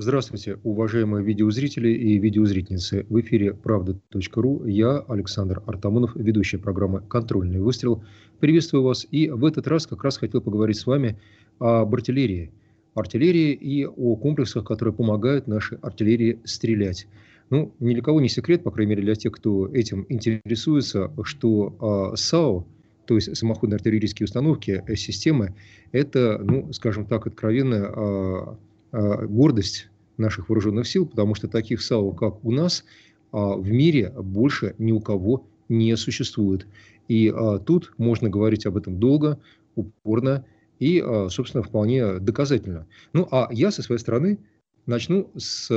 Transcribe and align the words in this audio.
Здравствуйте, 0.00 0.60
уважаемые 0.62 1.24
видеозрители 1.24 1.88
и 1.88 2.18
видеозрительницы. 2.18 3.04
В 3.08 3.20
эфире 3.20 3.52
«Правда.ру». 3.52 4.64
Я, 4.64 4.98
Александр 5.00 5.60
Артамонов, 5.66 6.14
ведущий 6.14 6.56
программы 6.56 7.00
«Контрольный 7.00 7.58
выстрел». 7.58 8.04
Приветствую 8.38 8.84
вас. 8.84 9.08
И 9.10 9.28
в 9.28 9.44
этот 9.44 9.66
раз 9.66 9.88
как 9.88 10.04
раз 10.04 10.16
хотел 10.16 10.40
поговорить 10.40 10.76
с 10.76 10.86
вами 10.86 11.18
об 11.58 11.92
артиллерии. 11.92 12.52
Артиллерии 12.94 13.52
и 13.52 13.86
о 13.86 14.14
комплексах, 14.14 14.64
которые 14.64 14.94
помогают 14.94 15.48
нашей 15.48 15.78
артиллерии 15.78 16.38
стрелять. 16.44 17.08
Ну, 17.50 17.74
ни 17.80 17.94
для 17.94 18.02
кого 18.04 18.20
не 18.20 18.28
секрет, 18.28 18.62
по 18.62 18.70
крайней 18.70 18.90
мере 18.90 19.02
для 19.02 19.16
тех, 19.16 19.32
кто 19.32 19.66
этим 19.66 20.06
интересуется, 20.08 21.10
что 21.24 22.12
э, 22.12 22.16
САУ, 22.16 22.68
то 23.04 23.16
есть 23.16 23.36
самоходные 23.36 23.78
артиллерийские 23.78 24.26
установки, 24.26 24.80
э, 24.86 24.94
системы, 24.94 25.56
это, 25.90 26.38
ну, 26.38 26.72
скажем 26.72 27.04
так, 27.04 27.26
откровенно 27.26 27.74
э, 27.74 28.44
Э, 28.46 28.67
гордость 28.92 29.88
наших 30.18 30.48
вооруженных 30.48 30.86
сил, 30.86 31.06
потому 31.06 31.34
что 31.34 31.48
таких 31.48 31.80
САУ, 31.80 32.12
как 32.12 32.44
у 32.44 32.50
нас, 32.50 32.84
а, 33.32 33.54
в 33.56 33.70
мире 33.70 34.10
больше 34.10 34.74
ни 34.78 34.92
у 34.92 35.00
кого 35.00 35.46
не 35.68 35.96
существует. 35.96 36.66
И 37.08 37.32
а, 37.34 37.58
тут 37.58 37.94
можно 37.98 38.28
говорить 38.28 38.66
об 38.66 38.76
этом 38.76 38.98
долго, 38.98 39.38
упорно 39.74 40.44
и, 40.78 41.02
а, 41.04 41.28
собственно, 41.30 41.62
вполне 41.62 42.18
доказательно. 42.18 42.86
Ну, 43.12 43.26
а 43.30 43.48
я 43.50 43.70
со 43.70 43.82
своей 43.82 44.00
стороны 44.00 44.38
начну 44.86 45.30
с, 45.36 45.68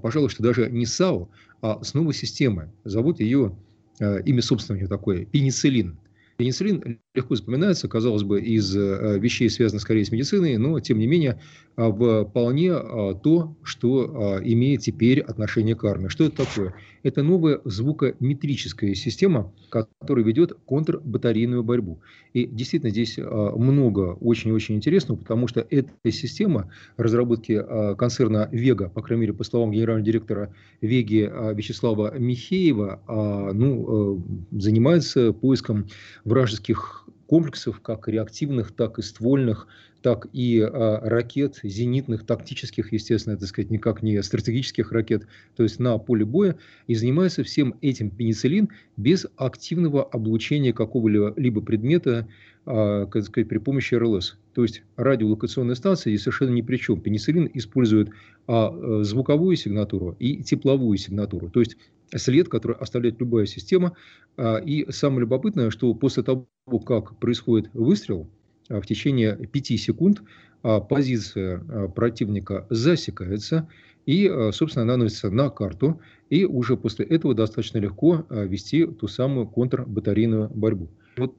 пожалуй, 0.00 0.28
что 0.28 0.42
даже 0.42 0.70
не 0.70 0.86
САУ, 0.86 1.28
а 1.60 1.82
с 1.82 1.92
новой 1.92 2.14
системы. 2.14 2.70
Зовут 2.84 3.18
ее, 3.18 3.56
имя 3.98 4.42
собственное 4.42 4.78
у 4.78 4.80
нее 4.80 4.88
такое, 4.88 5.24
пенициллин. 5.24 5.98
Пенициллин 6.36 7.00
легко 7.14 7.36
запоминается, 7.36 7.88
казалось 7.88 8.24
бы, 8.24 8.40
из 8.40 8.76
э, 8.76 9.18
вещей, 9.18 9.48
связанных 9.48 9.82
скорее 9.82 10.04
с 10.04 10.10
медициной, 10.10 10.56
но, 10.56 10.80
тем 10.80 10.98
не 10.98 11.06
менее, 11.06 11.38
а, 11.76 11.90
вполне 12.24 12.72
а, 12.72 13.14
то, 13.14 13.56
что 13.62 14.36
а, 14.36 14.40
имеет 14.44 14.82
теперь 14.82 15.20
отношение 15.20 15.74
к 15.74 15.84
армии. 15.84 16.08
Что 16.08 16.24
это 16.24 16.44
такое? 16.44 16.74
Это 17.02 17.22
новая 17.22 17.60
звукометрическая 17.64 18.94
система, 18.94 19.52
которая 19.70 20.24
ведет 20.24 20.52
контрбатарейную 20.66 21.64
борьбу. 21.64 22.00
И 22.32 22.46
действительно 22.46 22.90
здесь 22.90 23.18
много 23.18 24.16
очень-очень 24.20 24.76
интересного, 24.76 25.18
потому 25.18 25.46
что 25.48 25.66
эта 25.68 25.92
система 26.10 26.70
разработки 26.96 27.62
концерна 27.96 28.48
«Вега», 28.50 28.88
по 28.88 29.02
крайней 29.02 29.22
мере, 29.22 29.34
по 29.34 29.44
словам 29.44 29.70
генерального 29.70 30.04
директора 30.04 30.54
«Веги» 30.80 31.30
Вячеслава 31.54 32.18
Михеева, 32.18 33.52
ну, 33.52 34.16
э, 34.16 34.58
занимается 34.58 35.32
поиском 35.32 35.86
вражеских 36.24 37.03
комплексов, 37.26 37.80
как 37.80 38.08
реактивных, 38.08 38.72
так 38.72 38.98
и 38.98 39.02
ствольных, 39.02 39.66
так 40.04 40.26
и 40.34 40.60
а, 40.60 41.00
ракет 41.00 41.60
зенитных, 41.62 42.26
тактических, 42.26 42.92
естественно, 42.92 43.38
так 43.38 43.48
сказать, 43.48 43.70
никак 43.70 44.02
не 44.02 44.22
стратегических 44.22 44.92
ракет, 44.92 45.26
то 45.56 45.62
есть 45.62 45.80
на 45.80 45.96
поле 45.96 46.26
боя, 46.26 46.56
и 46.86 46.94
занимается 46.94 47.42
всем 47.42 47.74
этим 47.80 48.10
пенициллин 48.10 48.68
без 48.98 49.26
активного 49.36 50.04
облучения 50.04 50.74
какого-либо 50.74 51.62
предмета, 51.62 52.28
а, 52.66 53.06
как 53.06 53.24
сказать, 53.24 53.48
при 53.48 53.56
помощи 53.56 53.94
РЛС. 53.94 54.36
То 54.54 54.62
есть 54.62 54.82
радиолокационная 54.96 55.74
станция 55.74 56.10
здесь 56.10 56.22
совершенно 56.22 56.50
ни 56.50 56.60
при 56.62 56.76
чем. 56.76 57.00
Пенициллин 57.00 57.50
использует 57.54 58.10
а, 58.46 58.72
э, 58.72 59.04
звуковую 59.04 59.56
сигнатуру 59.56 60.16
и 60.18 60.42
тепловую 60.42 60.98
сигнатуру. 60.98 61.48
То 61.48 61.60
есть 61.60 61.78
след, 62.14 62.48
который 62.48 62.76
оставляет 62.76 63.20
любая 63.20 63.46
система. 63.46 63.96
А, 64.36 64.56
и 64.56 64.90
самое 64.90 65.20
любопытное, 65.20 65.70
что 65.70 65.94
после 65.94 66.22
того, 66.22 66.46
как 66.84 67.18
происходит 67.18 67.70
выстрел, 67.74 68.28
а, 68.68 68.80
в 68.80 68.86
течение 68.86 69.36
5 69.36 69.66
секунд 69.78 70.22
а, 70.62 70.80
позиция 70.80 71.58
противника 71.88 72.66
засекается, 72.70 73.68
и, 74.06 74.30
собственно, 74.52 74.84
наносится 74.84 75.30
на 75.30 75.48
карту, 75.48 75.98
и 76.28 76.44
уже 76.44 76.76
после 76.76 77.06
этого 77.06 77.34
достаточно 77.34 77.78
легко 77.78 78.26
вести 78.28 78.84
ту 78.86 79.08
самую 79.08 79.46
контрбатарейную 79.46 80.50
борьбу. 80.50 80.90
Вот 81.16 81.34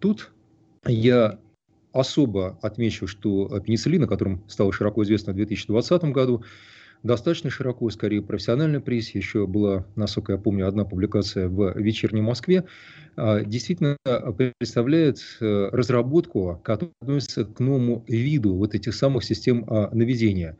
тут 0.00 0.32
я 0.84 1.38
особо 1.92 2.58
отмечу, 2.62 3.06
что 3.06 3.60
пенициллин, 3.60 4.02
о 4.02 4.08
котором 4.08 4.42
стало 4.48 4.72
широко 4.72 5.04
известно 5.04 5.32
в 5.32 5.36
2020 5.36 6.02
году, 6.06 6.42
достаточно 7.02 7.50
широко, 7.50 7.88
скорее 7.90 8.22
профессиональной 8.22 8.80
прессе. 8.80 9.18
Еще 9.18 9.46
была, 9.46 9.86
насколько 9.96 10.32
я 10.32 10.38
помню, 10.38 10.66
одна 10.66 10.84
публикация 10.84 11.48
в 11.48 11.78
«Вечерней 11.78 12.22
Москве». 12.22 12.64
А, 13.16 13.40
действительно 13.40 13.96
представляет 14.36 15.18
э, 15.40 15.68
разработку, 15.72 16.60
которая 16.62 16.92
относится 17.00 17.44
к 17.44 17.60
новому 17.60 18.04
виду 18.06 18.54
вот 18.54 18.74
этих 18.74 18.94
самых 18.94 19.24
систем 19.24 19.64
а, 19.68 19.90
наведения. 19.92 20.56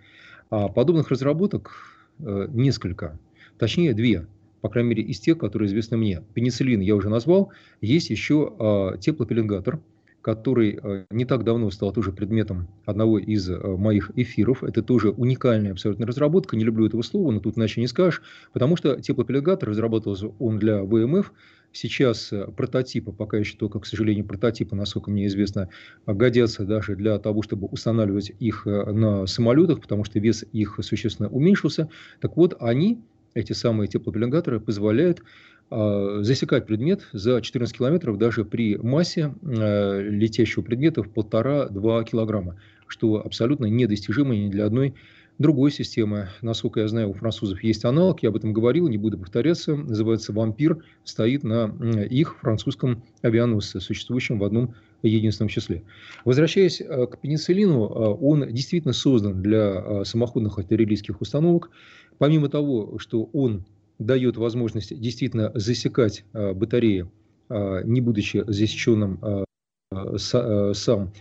А 0.51 0.69
подобных 0.69 1.11
разработок 1.11 1.73
э, 2.19 2.47
несколько, 2.51 3.19
точнее 3.59 3.95
две 3.95 4.27
по 4.61 4.69
крайней 4.69 4.91
мере, 4.91 5.03
из 5.05 5.21
тех, 5.21 5.39
которые 5.39 5.69
известны 5.69 5.97
мне. 5.97 6.21
Пенициллин 6.35 6.81
я 6.81 6.97
уже 6.97 7.09
назвал. 7.09 7.53
Есть 7.81 8.11
еще 8.11 8.97
теплопеленгатор– 9.01 9.79
который 10.29 10.79
э, 10.83 11.05
не 11.09 11.25
так 11.25 11.43
давно 11.43 11.71
стал 11.71 11.91
тоже 11.91 12.13
предметом 12.13 12.69
одного 12.85 13.19
из 13.19 13.49
э, 13.49 13.57
моих 13.57 14.11
эфиров. 14.15 14.63
Это 14.63 14.83
тоже 14.83 15.09
уникальная 15.09 15.73
абсолютно 15.73 16.07
разработка. 16.07 16.55
Не 16.55 16.65
люблю 16.65 16.87
этого 16.87 17.01
слова, 17.01 17.31
но 17.31 17.41
тут 17.41 17.57
иначе 17.57 17.81
не 17.81 17.87
скажешь. 17.87 18.21
Потому 18.53 18.77
что 18.77 19.01
теплопелегатор 19.01 19.71
разработался 19.71 20.27
он 20.39 20.59
для 20.59 20.83
ВМФ. 20.83 21.33
Сейчас 21.73 22.31
э, 22.31 22.47
прототипы, 22.55 23.11
пока 23.11 23.39
еще 23.39 23.57
только, 23.57 23.81
к 23.81 23.87
сожалению, 23.87 24.27
прототипы, 24.27 24.77
насколько 24.77 25.11
мне 25.11 25.29
известно, 25.29 25.71
годятся 26.07 26.67
даже 26.67 26.95
для 26.95 27.19
того, 27.19 27.41
чтобы 27.41 27.67
устанавливать 27.67 28.31
их 28.39 28.67
на 28.67 29.25
самолетах, 29.25 29.81
потому 29.81 30.05
что 30.05 30.19
вес 30.19 30.45
их 30.53 30.79
существенно 30.83 31.31
уменьшился. 31.31 31.89
Так 32.21 32.37
вот, 32.37 32.55
они, 32.61 33.01
эти 33.33 33.55
самые 33.55 33.89
теплопеленгаторы, 33.89 34.61
позволяют 34.61 35.23
засекать 35.71 36.67
предмет 36.67 37.07
за 37.13 37.43
14 37.43 37.77
километров 37.77 38.17
даже 38.17 38.45
при 38.45 38.77
массе 38.77 39.35
а, 39.43 40.01
летящего 40.01 40.63
предмета 40.63 41.03
в 41.03 41.11
полтора-два 41.11 42.05
килограмма, 42.05 42.57
что 42.87 43.21
абсолютно 43.25 43.67
недостижимо 43.67 44.35
ни 44.35 44.49
для 44.49 44.65
одной 44.65 44.95
другой 45.39 45.71
системы. 45.71 46.31
Насколько 46.41 46.81
я 46.81 46.89
знаю, 46.89 47.11
у 47.11 47.13
французов 47.13 47.63
есть 47.63 47.85
аналог, 47.85 48.23
я 48.23 48.31
об 48.31 48.37
этом 48.37 48.53
говорил, 48.53 48.89
не 48.89 48.97
буду 48.97 49.19
повторяться, 49.19 49.77
называется 49.77 50.33
«Вампир», 50.33 50.83
стоит 51.05 51.45
на 51.45 51.67
их 52.11 52.39
французском 52.41 53.05
авианосце, 53.23 53.81
существующем 53.81 54.39
в 54.39 54.45
одном 54.45 54.75
единственном 55.03 55.49
числе. 55.49 55.85
Возвращаясь 56.25 56.81
а, 56.81 57.07
к 57.07 57.21
пенициллину, 57.21 57.85
он 57.85 58.53
действительно 58.53 58.95
создан 58.95 59.43
для 59.43 60.05
самоходных 60.05 60.59
артиллерийских 60.59 61.21
установок. 61.21 61.71
Помимо 62.17 62.49
того, 62.49 62.99
что 62.99 63.29
он 63.33 63.65
дает 63.99 64.37
возможность 64.37 64.99
действительно 64.99 65.51
засекать 65.55 66.25
а, 66.33 66.55
батареи, 66.55 67.11
а, 67.49 67.83
не 67.83 68.01
будучи 68.01 68.45
засеченным 68.47 69.19
а, 69.21 70.75
сам 70.75 71.13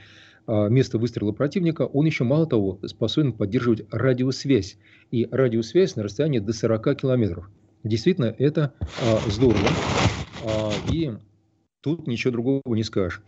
место 0.48 0.98
выстрела 0.98 1.34
противника, 1.34 1.82
он 1.82 2.06
еще 2.06 2.24
мало 2.24 2.48
того 2.48 2.80
способен 2.86 3.34
поддерживать 3.34 3.84
радиосвязь. 3.92 4.78
И 5.12 5.28
радиосвязь 5.30 5.98
на 5.98 6.04
расстоянии 6.04 6.40
до 6.40 6.54
40 6.54 6.96
километров. 6.96 7.50
Действительно, 7.84 8.34
это 8.38 8.74
здорово. 9.26 9.58
И 10.90 11.12
тут 11.82 12.08
ничего 12.08 12.32
другого 12.32 12.62
не 12.68 12.84
скажешь. 12.84 13.22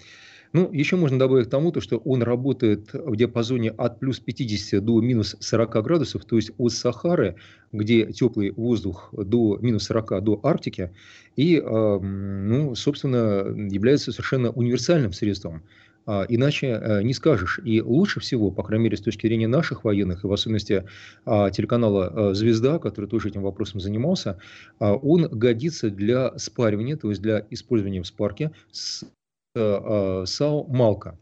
Ну, 0.52 0.72
еще 0.72 0.96
можно 0.96 1.20
добавить 1.20 1.48
к 1.48 1.50
тому, 1.52 1.72
то, 1.72 1.80
что 1.80 1.98
он 1.98 2.24
работает 2.24 2.92
в 2.94 3.16
диапазоне 3.16 3.70
от 3.72 4.00
плюс 4.00 4.20
50 4.20 4.84
до 4.84 5.00
минус 5.00 5.36
40 5.40 5.84
градусов, 5.84 6.26
то 6.26 6.38
есть 6.38 6.52
от 6.58 6.72
Сахары, 6.72 7.36
где 7.72 8.12
теплый 8.12 8.52
воздух, 8.52 9.14
до 9.14 9.58
минус 9.62 9.84
40, 9.84 10.24
до 10.24 10.40
Арктики, 10.42 10.92
и, 11.36 11.62
ну, 11.62 12.74
собственно, 12.74 13.46
является 13.72 14.12
совершенно 14.12 14.50
универсальным 14.50 15.14
средством. 15.14 15.62
А, 16.10 16.26
иначе 16.28 16.68
э, 16.68 17.04
не 17.04 17.14
скажешь. 17.14 17.60
И 17.64 17.82
лучше 17.82 18.20
всего, 18.20 18.50
по 18.50 18.64
крайней 18.64 18.86
мере, 18.86 18.98
с 18.98 19.02
точки 19.02 19.28
зрения 19.28 19.48
наших 19.48 19.84
военных, 19.84 20.24
и 20.24 20.28
в 20.28 20.34
особенности 20.34 20.86
а, 21.24 21.52
телеканала 21.52 22.32
э, 22.32 22.34
«Звезда», 22.34 22.80
который 22.80 23.06
тоже 23.06 23.30
этим 23.30 23.44
вопросом 23.44 23.80
занимался, 23.80 24.40
а, 24.80 24.96
он 24.96 25.28
годится 25.30 25.92
для 25.92 26.36
спаривания, 26.40 26.98
то 26.98 27.12
есть 27.12 27.22
для 27.22 27.46
использования 27.52 28.02
в 28.02 28.08
спарке 28.08 28.50
с 28.72 29.06
САУ 29.56 30.68
«Малка». 30.68 31.18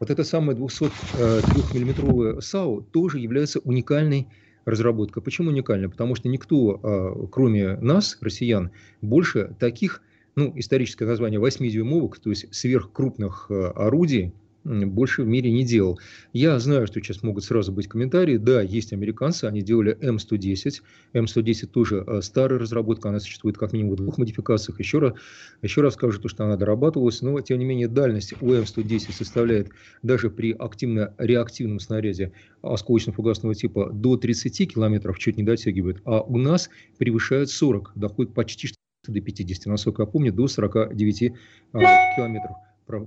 Вот 0.00 0.10
эта 0.10 0.24
самая 0.24 0.56
203-миллиметровая 0.56 2.40
САУ 2.40 2.82
тоже 2.82 3.18
является 3.18 3.60
уникальной 3.60 4.28
разработкой. 4.64 5.22
Почему 5.22 5.50
уникальной? 5.50 5.88
Потому 5.88 6.14
что 6.14 6.28
никто, 6.28 6.80
э, 6.82 7.26
кроме 7.30 7.76
нас, 7.76 8.18
россиян, 8.20 8.70
больше 9.00 9.56
таких, 9.58 10.02
ну, 10.36 10.52
историческое 10.56 11.06
название 11.06 11.40
8-дюймовок, 11.40 12.18
то 12.18 12.30
есть 12.30 12.52
сверхкрупных 12.54 13.46
э, 13.50 13.54
орудий, 13.74 14.34
больше 14.68 15.22
в 15.22 15.26
мире 15.26 15.50
не 15.50 15.64
делал. 15.64 15.98
Я 16.32 16.58
знаю, 16.58 16.86
что 16.86 17.00
сейчас 17.00 17.22
могут 17.22 17.44
сразу 17.44 17.72
быть 17.72 17.88
комментарии. 17.88 18.36
Да, 18.36 18.60
есть 18.60 18.92
американцы, 18.92 19.44
они 19.44 19.62
делали 19.62 19.96
М110. 20.00 20.82
М110 21.14 21.66
тоже 21.66 22.04
э, 22.06 22.20
старая 22.22 22.58
разработка, 22.58 23.08
она 23.08 23.20
существует 23.20 23.56
как 23.56 23.72
минимум 23.72 23.94
в 23.94 23.96
двух 23.96 24.18
модификациях. 24.18 24.78
Еще 24.78 24.98
раз, 24.98 25.14
еще 25.62 25.80
раз 25.80 25.94
скажу, 25.94 26.20
то, 26.20 26.28
что 26.28 26.44
она 26.44 26.56
дорабатывалась, 26.56 27.22
но 27.22 27.40
тем 27.40 27.58
не 27.58 27.64
менее 27.64 27.88
дальность 27.88 28.34
у 28.40 28.52
М110 28.52 29.12
составляет 29.12 29.70
даже 30.02 30.30
при 30.30 30.52
активно-реактивном 30.52 31.80
снаряде 31.80 32.32
осколочно-фугасного 32.62 33.54
типа 33.54 33.90
до 33.92 34.16
30 34.16 34.74
километров, 34.74 35.18
чуть 35.18 35.36
не 35.36 35.42
дотягивает, 35.42 36.00
а 36.04 36.20
у 36.20 36.36
нас 36.36 36.68
превышает 36.98 37.50
40, 37.50 37.92
доходит 37.94 38.34
почти 38.34 38.68
до 39.06 39.20
50, 39.20 39.66
насколько 39.66 40.02
я 40.02 40.06
помню, 40.06 40.32
до 40.32 40.48
49 40.48 41.32
а, 41.72 42.16
километров 42.16 42.56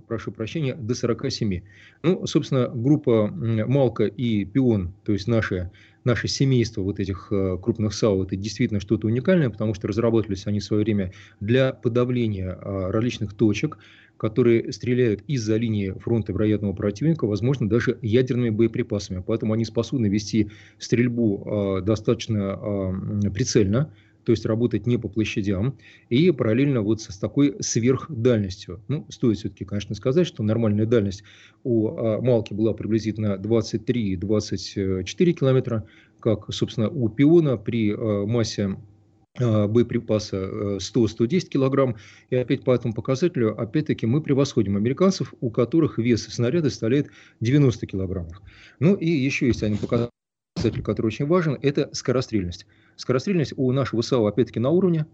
прошу 0.07 0.31
прощения, 0.31 0.75
до 0.75 0.95
47. 0.95 1.61
Ну, 2.03 2.27
собственно, 2.27 2.67
группа 2.67 3.27
Малка 3.27 4.05
и 4.05 4.45
Пион, 4.45 4.93
то 5.03 5.13
есть 5.13 5.27
наше, 5.27 5.71
наше 6.03 6.27
семейство 6.27 6.81
вот 6.81 6.99
этих 6.99 7.27
э, 7.31 7.57
крупных 7.61 7.93
САУ, 7.93 8.23
это 8.23 8.35
действительно 8.35 8.79
что-то 8.79 9.07
уникальное, 9.07 9.49
потому 9.49 9.73
что 9.73 9.87
разработались 9.87 10.47
они 10.47 10.59
в 10.59 10.63
свое 10.63 10.83
время 10.83 11.11
для 11.39 11.73
подавления 11.73 12.57
а, 12.61 12.91
различных 12.91 13.33
точек, 13.33 13.77
которые 14.17 14.71
стреляют 14.71 15.23
из-за 15.25 15.57
линии 15.57 15.95
фронта 15.99 16.31
вероятного 16.31 16.73
противника, 16.73 17.25
возможно, 17.25 17.67
даже 17.67 17.97
ядерными 18.03 18.51
боеприпасами. 18.51 19.23
Поэтому 19.25 19.53
они 19.53 19.65
способны 19.65 20.05
вести 20.07 20.51
стрельбу 20.77 21.43
а, 21.43 21.81
достаточно 21.81 22.53
а, 22.53 22.93
прицельно, 23.33 23.91
то 24.23 24.31
есть 24.31 24.45
работать 24.45 24.87
не 24.87 24.97
по 24.97 25.07
площадям, 25.07 25.77
и 26.09 26.31
параллельно 26.31 26.81
вот 26.81 27.01
с 27.01 27.17
такой 27.17 27.55
сверхдальностью. 27.59 28.81
Ну, 28.87 29.05
стоит 29.09 29.37
все-таки, 29.37 29.65
конечно, 29.65 29.95
сказать, 29.95 30.27
что 30.27 30.43
нормальная 30.43 30.85
дальность 30.85 31.23
у 31.63 31.89
а, 31.89 32.21
Малки 32.21 32.53
была 32.53 32.73
приблизительно 32.73 33.35
23-24 33.35 35.31
километра, 35.33 35.87
как, 36.19 36.53
собственно, 36.53 36.89
у 36.89 37.09
Пиона 37.09 37.57
при 37.57 37.93
а, 37.93 38.25
массе 38.25 38.77
а, 39.39 39.67
боеприпаса 39.67 40.77
100-110 40.77 41.27
э, 41.27 41.39
килограмм. 41.47 41.95
И 42.29 42.35
опять 42.35 42.63
по 42.63 42.75
этому 42.75 42.93
показателю, 42.93 43.59
опять-таки, 43.59 44.05
мы 44.05 44.21
превосходим 44.21 44.75
американцев, 44.75 45.33
у 45.39 45.49
которых 45.49 45.97
вес 45.97 46.23
снаряда 46.25 46.69
составляет 46.69 47.09
90 47.39 47.85
килограммов. 47.87 48.41
Ну 48.79 48.95
и 48.95 49.09
еще 49.09 49.47
есть 49.47 49.63
один 49.63 49.77
показатель, 49.77 50.11
который 50.69 51.07
очень 51.07 51.25
важен, 51.25 51.57
это 51.61 51.89
скорострельность. 51.93 52.67
Скорострельность 52.95 53.53
у 53.57 53.71
нашего 53.71 54.01
САУ 54.01 54.27
опять-таки 54.27 54.59
на 54.59 54.69
уровне, 54.69 55.05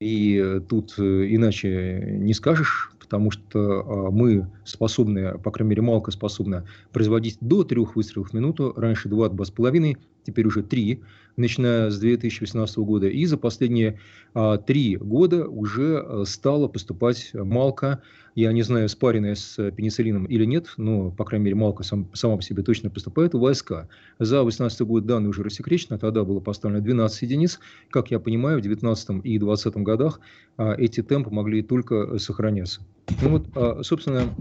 и 0.00 0.60
тут 0.68 0.94
э, 0.98 1.26
иначе 1.34 2.16
не 2.18 2.34
скажешь, 2.34 2.92
потому 3.10 3.32
что 3.32 3.58
а, 3.58 4.10
мы 4.12 4.48
способны, 4.64 5.36
по 5.38 5.50
крайней 5.50 5.70
мере, 5.70 5.82
Малка 5.82 6.12
способна 6.12 6.64
производить 6.92 7.38
до 7.40 7.64
трех 7.64 7.96
выстрелов 7.96 8.30
в 8.30 8.34
минуту, 8.34 8.72
раньше 8.76 9.08
два-два 9.08 9.44
с 9.44 9.50
половиной, 9.50 9.96
теперь 10.24 10.46
уже 10.46 10.62
три, 10.62 11.02
начиная 11.36 11.90
с 11.90 11.98
2018 11.98 12.78
года. 12.78 13.08
И 13.08 13.24
за 13.26 13.36
последние 13.36 13.98
а, 14.32 14.58
три 14.58 14.96
года 14.96 15.48
уже 15.48 15.98
а, 15.98 16.24
стала 16.24 16.68
поступать 16.68 17.30
Малка, 17.34 18.00
я 18.36 18.52
не 18.52 18.62
знаю, 18.62 18.88
спаренная 18.88 19.34
с 19.34 19.70
пенициллином 19.72 20.26
или 20.26 20.44
нет, 20.44 20.74
но, 20.76 21.10
по 21.10 21.24
крайней 21.24 21.46
мере, 21.46 21.56
Малка 21.56 21.82
сам, 21.82 22.08
сама 22.14 22.36
по 22.36 22.42
себе 22.42 22.62
точно 22.62 22.90
поступает 22.90 23.34
в 23.34 23.40
войска. 23.40 23.88
За 24.20 24.36
2018 24.36 24.82
год 24.82 25.06
данные 25.06 25.30
уже 25.30 25.42
рассекречены, 25.42 25.98
тогда 25.98 26.22
было 26.22 26.38
поставлено 26.38 26.80
12 26.80 27.22
единиц. 27.22 27.58
Как 27.90 28.12
я 28.12 28.20
понимаю, 28.20 28.58
в 28.58 28.62
2019 28.62 29.24
и 29.24 29.38
2020 29.38 29.59
годах 29.64 30.20
а, 30.56 30.74
эти 30.74 31.02
темпы 31.02 31.30
могли 31.30 31.62
только 31.62 32.18
сохраняться. 32.18 32.82
Ну 33.22 33.30
вот, 33.30 33.46
а, 33.54 33.82
собственно, 33.82 34.34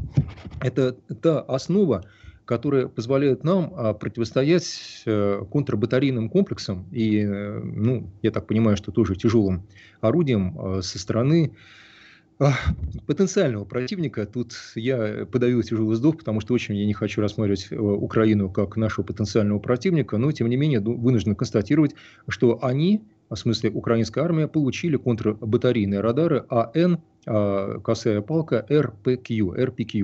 это 0.62 0.94
та 1.22 1.42
основа, 1.42 2.04
которая 2.46 2.88
позволяет 2.88 3.44
нам 3.44 3.74
а, 3.76 3.94
противостоять 3.94 5.04
э, 5.06 5.44
контрбатарейным 5.52 6.30
комплексам 6.30 6.88
и, 6.92 7.20
э, 7.20 7.60
ну, 7.60 8.10
я 8.22 8.32
так 8.32 8.48
понимаю, 8.48 8.76
что 8.76 8.92
тоже 8.92 9.16
тяжелым 9.16 9.68
орудием 10.02 10.82
со 10.82 10.98
стороны 10.98 11.52
потенциального 13.06 13.66
противника. 13.66 14.26
Тут 14.26 14.54
я 14.76 15.26
подаю 15.32 15.62
тяжелый 15.62 15.92
вздох, 15.92 16.18
потому 16.18 16.40
что 16.42 16.54
очень 16.54 16.76
я 16.76 16.86
не 16.86 16.94
хочу 16.94 17.22
рассматривать 17.22 17.68
э, 17.70 17.76
Украину 17.78 18.50
как 18.50 18.78
нашего 18.78 19.06
потенциального 19.06 19.60
противника, 19.60 20.18
но 20.18 20.32
тем 20.32 20.48
не 20.48 20.56
менее 20.56 20.80
вынужден 20.80 21.36
констатировать, 21.36 21.96
что 22.28 22.64
они 22.64 23.02
в 23.30 23.36
смысле 23.36 23.70
украинская 23.70 24.24
армия, 24.24 24.48
получили 24.48 24.98
контрбатарейные 24.98 26.00
радары 26.00 26.46
АН, 26.50 26.96
а, 26.96 27.00
косая 27.84 28.22
палка, 28.22 28.66
РПК, 28.70 29.32
РПК. 29.58 29.96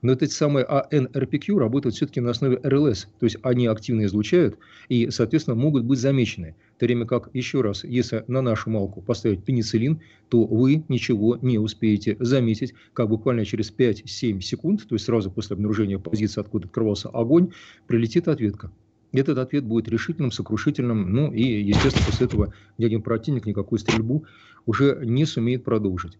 Но 0.00 0.12
эти 0.12 0.26
самые 0.26 0.64
АН, 0.64 1.08
РПК 1.16 1.48
работают 1.58 1.96
все-таки 1.96 2.20
на 2.20 2.30
основе 2.30 2.60
РЛС, 2.62 3.08
то 3.18 3.26
есть 3.26 3.36
они 3.42 3.66
активно 3.66 4.04
излучают 4.04 4.56
и, 4.88 5.10
соответственно, 5.10 5.56
могут 5.56 5.84
быть 5.84 5.98
замечены. 5.98 6.54
В 6.76 6.78
то 6.78 6.86
время 6.86 7.04
как, 7.04 7.30
еще 7.32 7.62
раз, 7.62 7.82
если 7.82 8.24
на 8.28 8.40
нашу 8.40 8.70
малку 8.70 9.00
поставить 9.00 9.42
пенициллин, 9.42 10.00
то 10.28 10.44
вы 10.44 10.84
ничего 10.88 11.36
не 11.42 11.58
успеете 11.58 12.16
заметить, 12.20 12.74
как 12.92 13.08
буквально 13.08 13.44
через 13.44 13.72
5-7 13.72 14.40
секунд, 14.40 14.86
то 14.88 14.94
есть 14.94 15.06
сразу 15.06 15.32
после 15.32 15.54
обнаружения 15.54 15.98
позиции, 15.98 16.40
откуда 16.40 16.66
открывался 16.66 17.08
огонь, 17.08 17.50
прилетит 17.88 18.28
ответка 18.28 18.70
этот 19.12 19.38
ответ 19.38 19.64
будет 19.64 19.88
решительным, 19.88 20.30
сокрушительным. 20.30 21.12
Ну 21.12 21.32
и, 21.32 21.42
естественно, 21.42 22.06
после 22.06 22.26
этого 22.26 22.52
ни 22.76 22.84
один 22.84 23.02
противник 23.02 23.46
никакую 23.46 23.78
стрельбу 23.78 24.26
уже 24.66 25.00
не 25.02 25.24
сумеет 25.24 25.64
продолжить. 25.64 26.18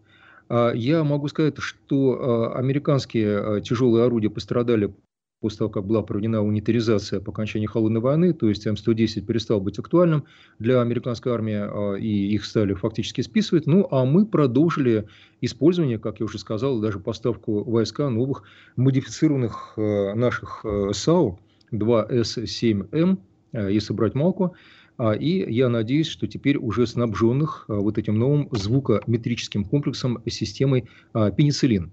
А, 0.48 0.72
я 0.72 1.04
могу 1.04 1.28
сказать, 1.28 1.54
что 1.58 2.52
а, 2.54 2.58
американские 2.58 3.38
а, 3.38 3.60
тяжелые 3.60 4.04
орудия 4.04 4.30
пострадали 4.30 4.94
после 5.40 5.58
того, 5.58 5.70
как 5.70 5.86
была 5.86 6.02
проведена 6.02 6.42
унитаризация 6.42 7.20
по 7.20 7.30
окончании 7.30 7.66
холодной 7.66 8.00
войны, 8.00 8.32
то 8.32 8.48
есть 8.48 8.66
М110 8.66 9.20
перестал 9.20 9.60
быть 9.60 9.78
актуальным 9.78 10.24
для 10.58 10.80
американской 10.80 11.32
армии, 11.32 12.00
и 12.00 12.34
их 12.34 12.44
стали 12.44 12.74
фактически 12.74 13.20
списывать. 13.20 13.66
Ну, 13.66 13.86
а 13.92 14.04
мы 14.04 14.26
продолжили 14.26 15.06
использование, 15.40 16.00
как 16.00 16.18
я 16.18 16.26
уже 16.26 16.40
сказал, 16.40 16.80
даже 16.80 16.98
поставку 16.98 17.62
войска 17.62 18.10
новых 18.10 18.42
модифицированных 18.74 19.74
наших 19.76 20.64
САУ, 20.90 21.38
2С7М, 21.70 23.18
э, 23.58 23.72
если 23.72 23.92
брать 23.92 24.14
Малку. 24.14 24.54
А, 24.98 25.12
и 25.12 25.50
я 25.50 25.68
надеюсь, 25.68 26.08
что 26.08 26.26
теперь 26.26 26.58
уже 26.58 26.86
снабженных 26.86 27.66
э, 27.68 27.74
вот 27.74 27.98
этим 27.98 28.18
новым 28.18 28.48
звукометрическим 28.50 29.64
комплексом 29.64 30.22
системой 30.26 30.88
а, 31.12 31.30
пенициллин. 31.30 31.92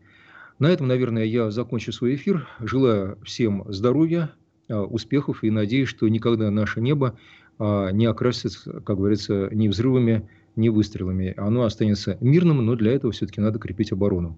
На 0.57 0.67
этом, 0.67 0.87
наверное, 0.87 1.25
я 1.25 1.51
закончу 1.51 1.91
свой 1.91 2.15
эфир. 2.15 2.47
Желаю 2.59 3.19
всем 3.23 3.63
здоровья, 3.67 4.31
а, 4.69 4.83
успехов 4.83 5.43
и 5.43 5.51
надеюсь, 5.51 5.89
что 5.89 6.07
никогда 6.07 6.49
наше 6.49 6.81
небо 6.81 7.17
не 7.57 8.05
окрасится, 8.05 8.81
как 8.81 8.97
говорится, 8.97 9.47
ни 9.53 9.69
взрывами, 9.69 10.27
ни 10.55 10.69
выстрелами. 10.69 11.33
Оно 11.37 11.63
останется 11.63 12.17
мирным, 12.21 12.65
но 12.65 12.75
для 12.75 12.91
этого 12.93 13.11
все-таки 13.11 13.41
надо 13.41 13.59
крепить 13.59 13.91
оборону. 13.91 14.37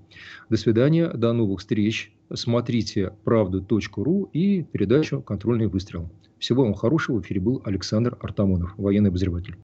До 0.49 0.57
свидания, 0.57 1.09
до 1.09 1.33
новых 1.33 1.59
встреч. 1.59 2.11
Смотрите 2.33 3.13
правду.ру 3.23 4.29
и 4.33 4.63
передачу 4.63 5.21
«Контрольный 5.21 5.67
выстрел». 5.67 6.09
Всего 6.39 6.63
вам 6.63 6.73
хорошего. 6.73 7.17
В 7.17 7.21
эфире 7.21 7.41
был 7.41 7.61
Александр 7.65 8.17
Артамонов, 8.21 8.73
военный 8.77 9.09
обозреватель. 9.09 9.57